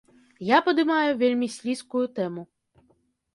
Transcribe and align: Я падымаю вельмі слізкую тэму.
Я 0.45 0.57
падымаю 0.67 1.11
вельмі 1.19 1.49
слізкую 1.57 2.03
тэму. 2.17 2.47